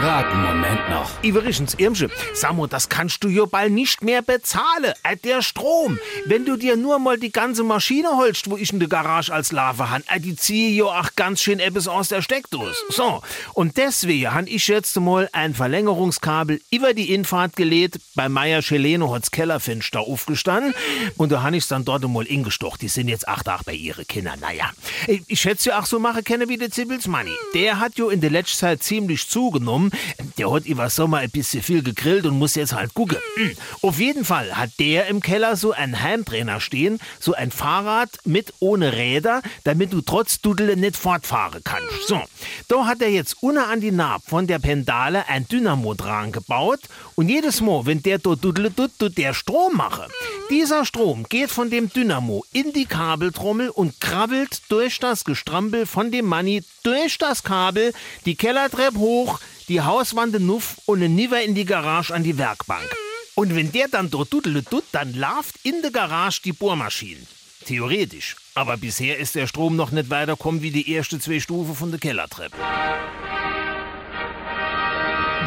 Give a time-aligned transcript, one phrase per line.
[0.00, 1.10] einen Moment noch.
[1.22, 4.94] Iverichens Irmsche, sag mal, das kannst du ja bald nicht mehr bezahlen.
[5.02, 5.98] Äh, der Strom.
[6.24, 9.52] Wenn du dir nur mal die ganze Maschine holst, wo ich in der Garage als
[9.52, 12.76] Lava han, äh, die ziehe ja auch ganz schön etwas aus der Steckdose.
[12.88, 13.20] So,
[13.52, 17.98] und deswegen han ich jetzt mal ein Verlängerungskabel über die Infahrt gelegt.
[18.14, 20.74] Bei Meier Scheleno hat's Kellerfenster aufgestanden
[21.16, 22.80] und da han ich's dann dort mal ingestocht.
[22.80, 24.34] Die sind jetzt acht Tag bei ihre Kinder.
[24.40, 24.70] Naja,
[25.06, 27.32] ich schätze ja auch so mache kenne wie der Zibbels Manni.
[27.54, 29.89] Der hat jo in der letzten Zeit ziemlich zugenommen.
[30.38, 33.18] Der hat über Sommer ein bisschen viel gegrillt und muss jetzt halt gucken.
[33.36, 33.86] Mm.
[33.86, 38.52] Auf jeden Fall hat der im Keller so einen Heimtrainer stehen, so ein Fahrrad mit
[38.60, 42.08] ohne Räder, damit du trotz Dudele nicht fortfahren kannst.
[42.08, 42.20] So,
[42.68, 46.80] da hat er jetzt unten an die Naht von der Pendale ein Dynamo dran gebaut
[47.14, 50.06] und jedes Mal, wenn der dort Dudele tut, tut der Strom mache.
[50.50, 56.10] Dieser Strom geht von dem Dynamo in die Kabeltrommel und krabbelt durch das Gestrampel von
[56.10, 57.92] dem Manni durch das Kabel,
[58.26, 59.40] die Kellertreppe hoch,
[59.70, 62.88] die Hauswand nuff und niver in die Garage an die Werkbank.
[63.36, 67.20] Und wenn der dann dort dudele tut, dann lauft in der Garage die Bohrmaschine.
[67.64, 68.36] Theoretisch.
[68.54, 72.00] Aber bisher ist der Strom noch nicht weiterkommen wie die erste zwei Stufen von der
[72.00, 72.56] Kellertreppe.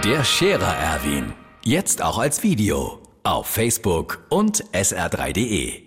[0.06, 1.34] Der Scherer Erwin.
[1.66, 3.02] Jetzt auch als Video.
[3.24, 5.83] Auf Facebook und sr3.de.